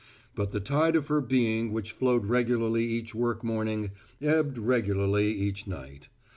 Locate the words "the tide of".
0.49-1.09